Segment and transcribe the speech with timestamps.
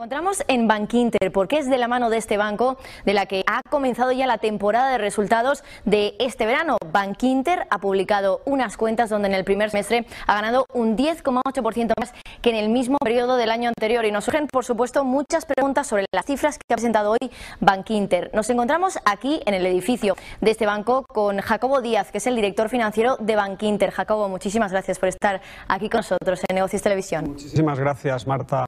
[0.00, 3.60] Encontramos en Bankinter porque es de la mano de este banco de la que ha
[3.68, 6.78] comenzado ya la temporada de resultados de este verano.
[6.90, 12.14] Bankinter ha publicado unas cuentas donde en el primer semestre ha ganado un 10,8% más
[12.40, 15.86] que en el mismo periodo del año anterior y nos surgen por supuesto muchas preguntas
[15.86, 17.30] sobre las cifras que ha presentado hoy
[17.60, 18.30] Bankinter.
[18.32, 22.36] Nos encontramos aquí en el edificio de este banco con Jacobo Díaz, que es el
[22.36, 23.90] director financiero de Bankinter.
[23.90, 27.32] Jacobo, muchísimas gracias por estar aquí con nosotros en Negocios Televisión.
[27.32, 28.64] Muchísimas gracias, Marta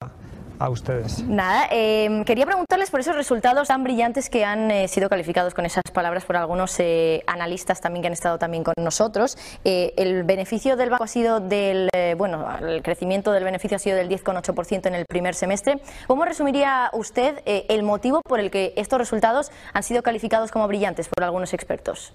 [0.63, 1.25] a ustedes.
[1.25, 5.67] Nada, eh, quería preguntarles por esos resultados tan brillantes que han eh, sido calificados con
[5.67, 9.37] esas palabras por algunos eh, analistas también que han estado también con nosotros.
[9.65, 13.81] Eh, el beneficio del banco ha sido del, eh, bueno, el crecimiento del beneficio ha
[13.81, 15.81] sido del 10,8% en el primer semestre.
[16.07, 21.09] ¿Cómo resumiría usted el motivo por el que estos resultados han sido calificados como brillantes
[21.09, 22.13] por algunos expertos?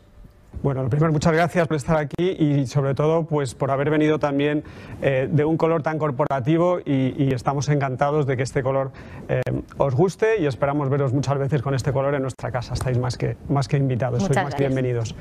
[0.64, 4.20] Bueno, lo primero, muchas gracias por estar aquí y sobre todo pues por haber venido
[4.20, 4.64] también
[5.02, 8.92] eh, de un color tan corporativo y, y estamos encantados de que este color
[9.30, 9.42] eh,
[9.78, 12.74] os guste y esperamos veros muchas veces con este color en nuestra casa.
[12.74, 14.74] Estáis más que, más que invitados, Muchas sois más que gracias.
[14.74, 15.16] bienvenidos.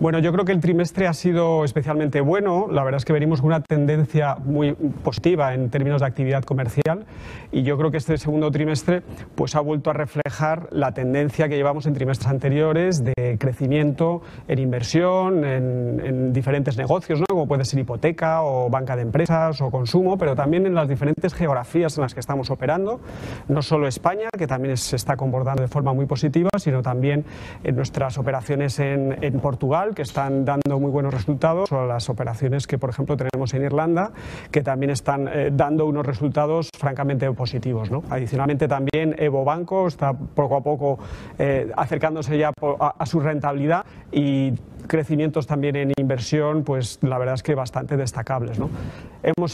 [0.00, 2.66] Bueno, yo creo que el trimestre ha sido especialmente bueno.
[2.70, 7.06] La verdad es que venimos con una tendencia muy positiva en términos de actividad comercial
[7.52, 9.02] y yo creo que este segundo trimestre
[9.36, 14.58] pues ha vuelto a reflejar la tendencia que llevamos en trimestres anteriores de crecimiento en
[14.58, 17.26] inversión, en, en diferentes negocios, ¿no?
[17.28, 21.34] como puede ser hipoteca o banca de empresas o consumo, pero también en las diferentes
[21.34, 23.00] geografías en las que estamos operando,
[23.46, 27.24] no solo España, que también se está comportando de forma muy positiva, sino también
[27.62, 32.66] en nuestras operaciones en, en Portugal, que están dando muy buenos resultados, o las operaciones
[32.66, 34.12] que, por ejemplo, tenemos en Irlanda,
[34.50, 37.90] que también están eh, dando unos resultados francamente positivos.
[37.90, 38.02] ¿no?
[38.08, 40.98] Adicionalmente, también Evo Banco está poco a poco
[41.38, 44.52] eh, acercándose ya a, su rentabilidad y
[44.86, 48.58] crecimientos también en inversión, pues la verdad es que bastante destacables.
[48.58, 48.70] ¿no?
[49.22, 49.52] Hemos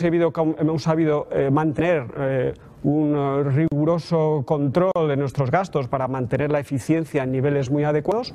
[0.83, 7.33] sabido, eh, mantener un eh, riguroso control de nuestros gastos para mantener la eficiencia en
[7.33, 8.33] niveles muy adecuados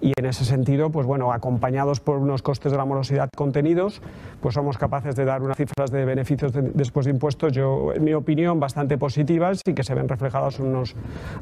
[0.00, 4.00] y en ese sentido, pues bueno, acompañados por unos costes de la morosidad contenidos,
[4.40, 8.04] pues somos capaces de dar unas cifras de beneficios de- después de impuestos, yo, en
[8.04, 10.94] mi opinión, bastante positivas y que se ven reflejados en unos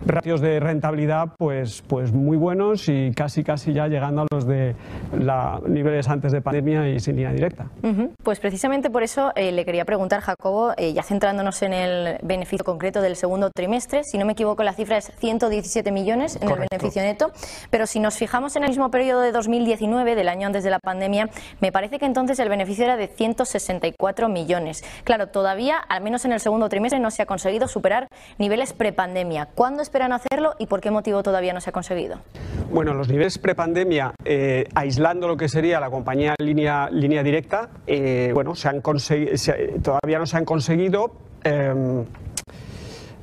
[0.07, 4.75] ratios de rentabilidad pues, pues muy buenos y casi casi ya llegando a los de
[5.19, 7.67] la, niveles antes de pandemia y sin línea directa.
[7.83, 8.13] Ujú.
[8.23, 12.38] Pues precisamente por eso eh, le quería preguntar, Jacobo, eh, ya centrándonos en el beneficio
[12.65, 16.63] concreto del segundo trimestre, si no me equivoco la cifra es 117 millones en Correcto.
[16.63, 17.31] el beneficio neto,
[17.71, 20.79] pero si nos fijamos en el mismo periodo de 2019, del año antes de la
[20.79, 21.29] pandemia,
[21.61, 24.85] me parece que entonces el beneficio era de 164 millones.
[25.05, 29.49] Claro, todavía, al menos en el segundo trimestre, no se ha conseguido superar niveles prepandemia.
[29.55, 32.19] ¿Cuándo esperan hacerlo y por qué motivo todavía no se ha conseguido?
[32.71, 38.31] Bueno, los niveles prepandemia, eh, aislando lo que sería la compañía línea, línea directa, eh,
[38.35, 41.13] bueno, se han se- todavía no se han conseguido.
[41.45, 42.05] eh,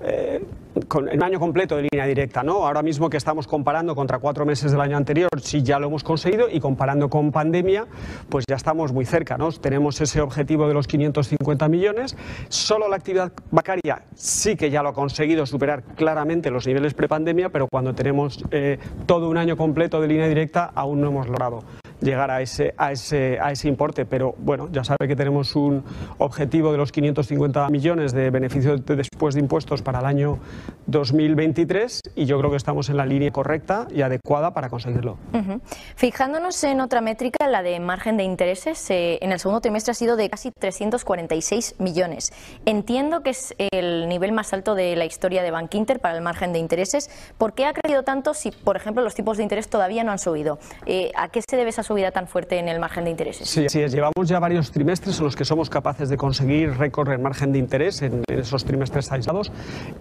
[0.05, 0.43] eh,
[0.87, 2.65] con el año completo de línea directa, ¿no?
[2.65, 6.03] Ahora mismo que estamos comparando contra cuatro meses del año anterior, sí ya lo hemos
[6.03, 7.87] conseguido y comparando con pandemia,
[8.29, 9.51] pues ya estamos muy cerca, ¿no?
[9.51, 12.15] Tenemos ese objetivo de los 550 millones.
[12.49, 17.49] Solo la actividad bancaria sí que ya lo ha conseguido superar claramente los niveles prepandemia,
[17.49, 21.63] pero cuando tenemos eh, todo un año completo de línea directa aún no hemos logrado
[22.01, 25.83] llegar a ese, a ese, a ese importe, pero bueno, ya sabe que tenemos un
[26.17, 30.39] objetivo de los 550 millones de beneficios de- después de impuestos para el año
[30.87, 35.17] 2023 y yo creo que estamos en la línea correcta y adecuada para conseguirlo.
[35.33, 35.61] Ujú.
[35.95, 39.95] Fijándonos en otra métrica, la de margen de intereses, eh, en el segundo trimestre ha
[39.95, 42.31] sido de casi 346 millones.
[42.65, 46.53] Entiendo que es el nivel más alto de la historia de Bankinter para el margen
[46.53, 47.09] de intereses.
[47.37, 50.19] ¿Por qué ha crecido tanto si, por ejemplo, los tipos de interés todavía no han
[50.19, 50.59] subido?
[50.85, 53.47] Eh, ¿A qué se debe esa subida tan fuerte en el margen de intereses?
[53.47, 53.91] Sí, así es.
[53.91, 57.59] Llevamos ya varios trimestres en los que somos capaces de conseguir récord en margen de
[57.59, 59.51] interés en, en esos trimestres aislados.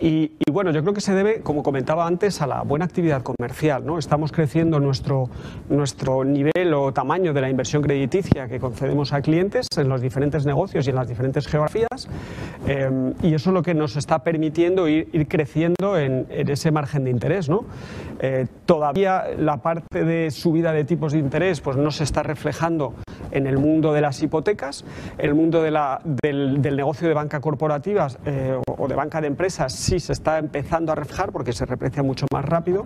[0.00, 3.22] Y, y bueno, yo creo que se debe, como comentaba antes, a la buena actividad
[3.22, 3.84] comercial.
[3.84, 3.98] ¿no?
[3.98, 5.28] Estamos creciendo nuestro,
[5.68, 10.46] nuestro nivel o tamaño de la inversión crediticia que concedemos a clientes en los diferentes
[10.46, 12.08] negocios y en las diferentes geografías.
[12.66, 16.70] Eh, y eso es lo que nos está permitiendo ir, ir creciendo en, en ese
[16.70, 17.48] margen de interés.
[17.48, 17.64] ¿no?
[18.20, 22.94] Eh, todavía la parte de subida de tipos de interés pues, no se está reflejando
[23.32, 24.84] en el mundo de las hipotecas,
[25.18, 29.72] el mundo de la, del, negocio de banca corporativa eh, o de banca de empresas
[29.72, 32.84] sí se está empezando a reflejar porque se reprecia mucho más rápido.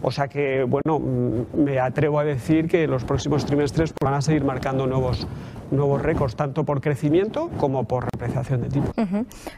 [0.00, 4.22] O sea que, bueno, mm, me atrevo a decir que los próximos trimestres van a
[4.22, 5.26] seguir marcando nuevos,
[5.72, 8.92] nuevos récords, tanto por crecimiento como por repreciación de tipo.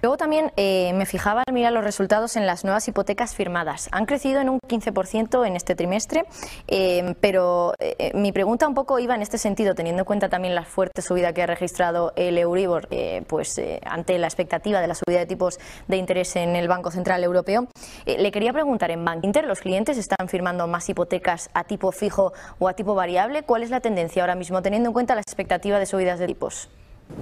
[0.02, 3.88] Luego también eh, me fijaba al mirar los resultados en las nuevas hipotecas firmadas.
[3.92, 6.24] Han crecido en un 15% en este trimestre,
[6.68, 10.54] eh, pero eh, mi pregunta un poco iba en este sentido, teniendo en cuenta también
[10.54, 12.88] la fuerte subida que ha registrado el Euribor,
[13.26, 15.58] pues ante la expectativa de la subida de tipos
[15.88, 17.66] de interés en el Banco Central Europeo.
[18.06, 22.32] le quería preguntar, en Bank Inter, ¿los clientes están firmando más hipotecas a tipo fijo
[22.58, 23.42] o a tipo variable?
[23.42, 26.68] ¿Cuál es la tendencia ahora mismo, teniendo en cuenta la expectativa de subida de tipos.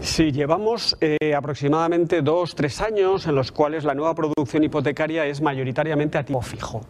[0.00, 5.40] Sí, llevamos eh, aproximadamente dos, tres años en los cuales la nueva producción hipotecaria es
[5.40, 6.80] mayoritariamente a tipo fijo.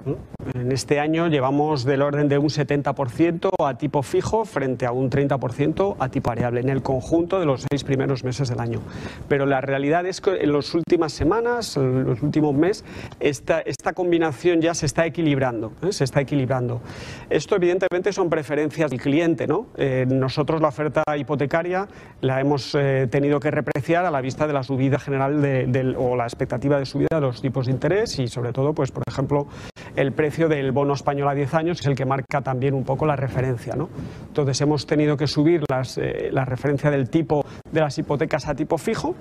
[0.54, 5.10] En este año llevamos del orden de un 70% a tipo fijo frente a un
[5.10, 8.80] 30% a tipo variable en el conjunto de los seis primeros meses del año.
[9.28, 12.84] Pero la realidad es que en las últimas semanas, en los últimos meses,
[13.20, 15.72] esta, esta combinación ya se está equilibrando.
[15.82, 15.92] ¿eh?
[15.92, 16.80] Se está equilibrando.
[17.28, 19.46] Esto evidentemente son preferencias del cliente.
[19.46, 19.66] ¿no?
[19.76, 21.86] Eh, nosotros la oferta hipotecaria
[22.22, 26.16] la hemos eh, tenido que repreciar a la vista de la subida general de, o
[26.16, 29.46] la expectativa de subida de los tipos de interés y sobre todo, pues por ejemplo,
[29.94, 33.06] el precio del bono español a 10 años es el que marca también un poco
[33.06, 33.76] la referencia.
[33.76, 33.88] ¿no?
[34.26, 38.54] Entonces hemos tenido que subir las, eh, la referencia del tipo de las hipotecas a
[38.56, 39.14] tipo fijo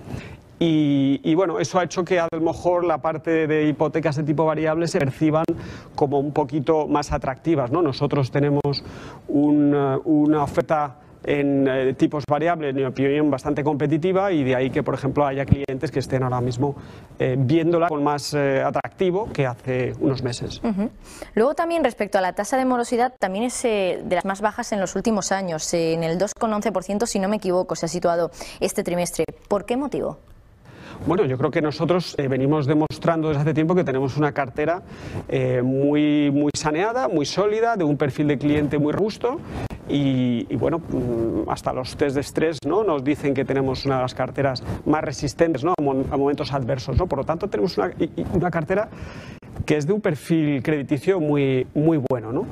[0.63, 4.45] y, bueno, eso ha hecho que a lo mejor la parte de hipotecas de tipo
[4.45, 5.43] variable se perciban
[5.95, 7.71] como un poquito más atractivas.
[7.71, 7.81] ¿no?
[7.81, 8.83] Nosotros tenemos
[9.27, 14.83] una oferta en eh, tipos variables, en mi opinión, bastante competitiva y de ahí que,
[14.83, 16.75] por ejemplo, haya clientes que estén ahora mismo
[17.19, 20.61] eh, viéndola con más eh, atractivo que hace unos meses.
[21.35, 24.79] Luego también respecto a la tasa de morosidad, también es de las más bajas en
[24.79, 29.25] los últimos años, en el 2,11% si no me equivoco, se ha situado este trimestre.
[29.47, 30.17] ¿Por qué motivo?
[31.05, 34.83] Bueno, yo creo que nosotros venimos demostrando desde hace tiempo que tenemos una cartera
[35.63, 39.39] muy, muy saneada, muy sólida, de un perfil de cliente muy robusto
[39.91, 42.83] y, bueno, mm, hasta los test de estrés ¿no?
[42.83, 45.73] nos dicen que tenemos una de las carteras más resistentes ¿no?
[45.77, 46.97] a momentos adversos.
[46.97, 47.07] ¿no?
[47.07, 47.91] Por lo tanto, tenemos una,
[48.33, 48.89] una cartera
[49.65, 52.31] que es de un perfil crediticio muy, muy bueno.
[52.31, 52.45] ¿no?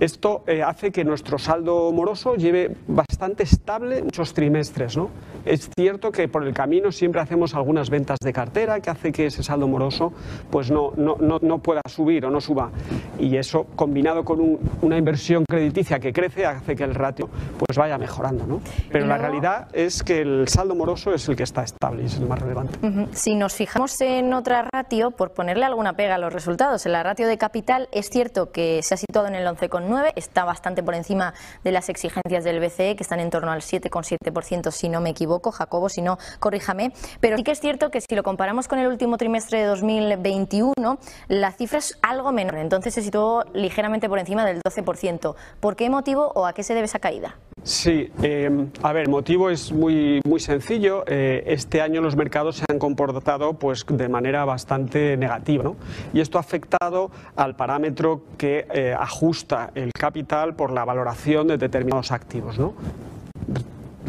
[0.00, 4.96] Esto eh, hace que nuestro saldo moroso lleve bastante estable muchos trimestres.
[4.96, 5.10] ¿no?
[5.44, 9.26] Es cierto que por el camino siempre hacemos algunas ventas de cartera que hace que
[9.26, 10.12] ese saldo moroso
[10.50, 12.70] pues no, no, no, pueda subir o no suba.
[13.18, 17.28] Y eso, combinado con una inversión crediticia que crece, hace que el ratio
[17.58, 18.46] pues vaya mejorando.
[18.46, 18.60] ¿no?
[18.92, 22.18] Pero la realidad es que el saldo moroso es el que está estable y es
[22.18, 22.78] el más relevante.
[23.12, 27.02] Si nos fijamos en otra ratio, por ponerle alguna pega a los resultados, en la
[27.02, 30.94] ratio de capital es cierto que se ha situado en el 11,9 está bastante por
[30.94, 35.10] encima de las exigencias del BCE, que están en torno al 7,7%, si no me
[35.10, 35.50] equivoco.
[35.52, 36.92] Jacobo, si no, corríjame.
[37.20, 40.98] Pero sí que es cierto que si lo comparamos con el último trimestre de 2021,
[41.28, 42.58] la cifra es algo menor.
[42.58, 45.34] Entonces se situó ligeramente por encima del 12%.
[45.60, 47.36] ¿Por qué motivo o a qué se debe esa caída?
[47.62, 51.04] Sí, em, a ver, el motivo es muy, muy sencillo.
[51.06, 55.76] Eh, este año los mercados se han comportado pues, de manera bastante negativa ¿no?
[56.12, 61.58] y esto ha afectado al parámetro que eh, ajusta el capital por la valoración de
[61.58, 62.58] determinados activos.
[62.58, 62.74] ¿no?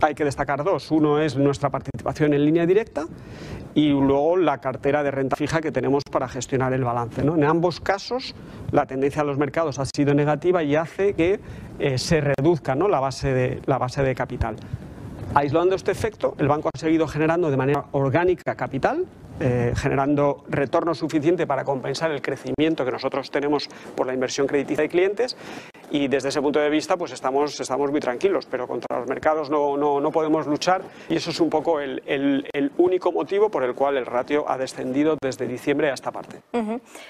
[0.02, 0.92] Hay que destacar dos.
[0.92, 3.06] Uno es nuestra participación en línea directa
[3.76, 7.24] y luego la cartera de renta fija que tenemos para gestionar el balance.
[7.24, 7.36] ¿no?
[7.36, 8.34] En ambos casos,
[8.72, 11.40] la tendencia de los mercados ha sido negativa y hace que
[11.80, 12.88] eh, se reduzca ¿no?
[12.88, 14.56] la, base de, la base de capital.
[15.36, 19.06] Aislando este efecto, el banco ha seguido generando de manera orgánica capital,
[19.42, 24.84] eh, generando retorno suficiente para compensar el crecimiento que nosotros tenemos por la inversión crediticia
[24.84, 25.38] de clientes
[25.92, 29.50] y desde ese punto de vista pues estamos, estamos muy tranquilos, pero contra los mercados
[29.50, 33.64] no, no, no podemos luchar y eso es un poco el, el, único motivo por
[33.64, 36.42] el cual el ratio ha descendido desde diciembre a esta parte.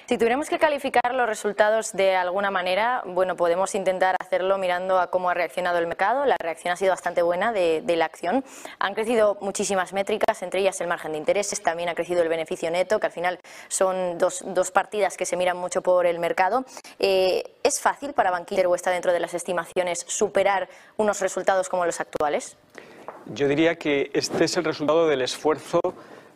[0.05, 5.07] Si tuviéramos que calificar los resultados de alguna manera, bueno, podemos intentar hacerlo mirando a
[5.07, 6.25] cómo ha reaccionado el mercado.
[6.25, 8.43] La reacción ha sido bastante buena de, de la acción.
[8.79, 12.71] Han crecido muchísimas métricas, entre ellas el margen de intereses, también ha crecido el beneficio
[12.71, 16.65] neto, que al final son dos, dos partidas que se miran mucho por el mercado.
[16.99, 21.85] Eh, ¿Es fácil para Banquiller o está dentro de las estimaciones superar unos resultados como
[21.85, 22.55] los actuales?
[23.25, 25.79] Yo diría que este es el resultado del esfuerzo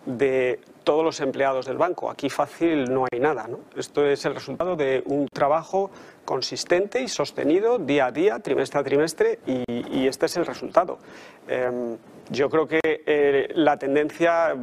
[0.06, 2.12] de todos los empleados del banco.
[2.12, 3.48] Aquí fácil no hay nada.
[3.48, 3.60] ¿no?
[3.78, 5.92] Esto es el resultado de un trabajo
[6.26, 11.00] consistente y sostenido día a día, trimestre a trimestre, y, este es el resultado.
[11.48, 11.98] Em,
[12.30, 14.56] yo creo que eh, la tendencia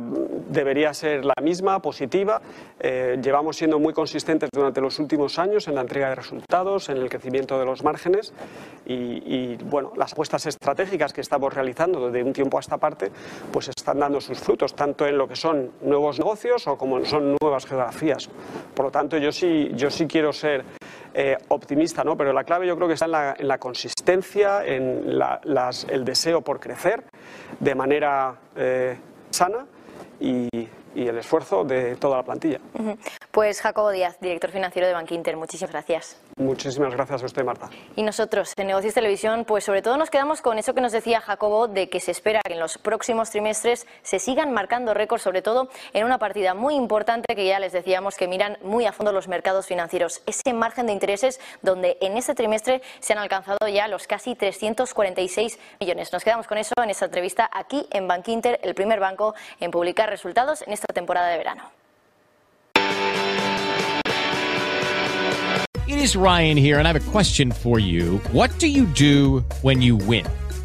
[0.49, 2.41] debería ser la misma, positiva.
[2.79, 6.97] Eh, llevamos siendo muy consistentes durante los últimos años en la entrega de resultados, en
[6.97, 8.33] el crecimiento de los márgenes
[8.87, 13.11] y, bueno, las apuestas estratégicas que estamos realizando desde un tiempo a esta parte,
[13.53, 17.37] pues están dando sus frutos, tanto en lo que son nuevos negocios o como son
[17.41, 18.29] nuevas geografías.
[18.75, 20.65] Por lo tanto, yo sí, yo sí quiero ser
[21.15, 22.17] eh, optimista, ¿no?
[22.17, 25.19] pero la clave yo creo que está en la, consistencia, en
[25.89, 27.05] el deseo por crecer
[27.59, 28.97] de manera eh,
[29.31, 29.67] sana
[30.21, 30.49] y,
[30.95, 32.59] y el esfuerzo de toda la plantilla.
[33.31, 36.21] Pues Jacobo Díaz, director financiero de Bankinter, muchísimas gracias.
[36.37, 37.69] Muchísimas gracias a usted, Marta.
[37.97, 41.21] Y nosotros, en Negocios Televisión, pues sobre todo nos quedamos con eso que nos decía
[41.21, 45.43] Jacobo, de que se espera que en los próximos trimestres se sigan marcando récords, sobre
[45.43, 49.13] todo en una partida muy importante que ya les decíamos que miran muy a fondo
[49.13, 50.23] los mercados financieros.
[50.27, 55.59] Ese margen de intereses donde en este trimestre se han alcanzado ya los casi 346
[55.79, 56.13] millones.
[56.13, 60.09] Nos quedamos con eso en esta entrevista aquí en Bankinter, el primer banco en publicar
[60.09, 61.63] resultados en esta temporada de verano.
[65.87, 68.19] It is Ryan here, and I have a question for you.
[68.33, 70.25] What do you do when you win?